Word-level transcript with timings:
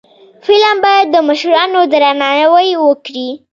فلم 0.45 0.75
باید 0.83 1.07
د 1.11 1.15
مشرانو 1.29 1.79
درناوی 1.91 2.71
وکړي 2.85 3.29